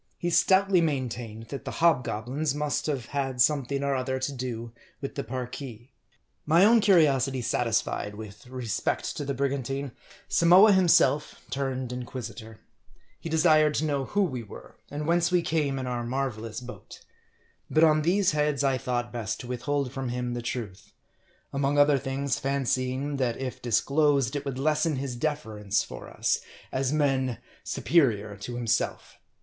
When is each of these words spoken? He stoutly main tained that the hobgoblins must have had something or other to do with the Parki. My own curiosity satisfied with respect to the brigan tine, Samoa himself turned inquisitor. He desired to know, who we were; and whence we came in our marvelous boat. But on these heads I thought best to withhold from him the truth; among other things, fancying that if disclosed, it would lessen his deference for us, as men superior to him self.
He 0.17 0.31
stoutly 0.31 0.81
main 0.81 1.09
tained 1.09 1.49
that 1.49 1.63
the 1.63 1.69
hobgoblins 1.77 2.55
must 2.55 2.87
have 2.87 3.05
had 3.09 3.39
something 3.39 3.83
or 3.83 3.93
other 3.95 4.17
to 4.17 4.33
do 4.33 4.71
with 4.99 5.13
the 5.13 5.23
Parki. 5.23 5.89
My 6.43 6.65
own 6.65 6.79
curiosity 6.81 7.43
satisfied 7.43 8.15
with 8.15 8.47
respect 8.47 9.15
to 9.15 9.23
the 9.23 9.35
brigan 9.35 9.61
tine, 9.61 9.91
Samoa 10.27 10.71
himself 10.73 11.35
turned 11.51 11.93
inquisitor. 11.93 12.61
He 13.19 13.29
desired 13.29 13.75
to 13.75 13.85
know, 13.85 14.05
who 14.05 14.23
we 14.23 14.41
were; 14.41 14.75
and 14.89 15.05
whence 15.05 15.29
we 15.31 15.43
came 15.43 15.77
in 15.77 15.85
our 15.85 16.03
marvelous 16.03 16.61
boat. 16.61 17.05
But 17.69 17.83
on 17.83 18.01
these 18.01 18.31
heads 18.31 18.63
I 18.63 18.79
thought 18.79 19.13
best 19.13 19.39
to 19.41 19.47
withhold 19.47 19.91
from 19.91 20.09
him 20.09 20.33
the 20.33 20.41
truth; 20.41 20.93
among 21.53 21.77
other 21.77 21.99
things, 21.99 22.39
fancying 22.39 23.17
that 23.17 23.37
if 23.37 23.61
disclosed, 23.61 24.35
it 24.35 24.45
would 24.45 24.57
lessen 24.57 24.95
his 24.95 25.15
deference 25.15 25.83
for 25.83 26.09
us, 26.09 26.39
as 26.71 26.91
men 26.91 27.37
superior 27.63 28.35
to 28.37 28.57
him 28.57 28.65
self. 28.65 29.17